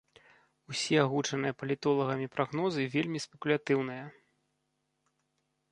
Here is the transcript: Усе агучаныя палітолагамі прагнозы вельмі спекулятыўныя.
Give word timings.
Усе 0.71 0.95
агучаныя 1.01 1.53
палітолагамі 1.59 2.27
прагнозы 2.37 2.81
вельмі 2.95 3.19
спекулятыўныя. 3.27 4.13